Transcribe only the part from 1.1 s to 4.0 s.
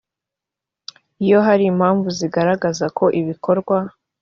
iyo hari impamvu zigaragaza ko ibikorwa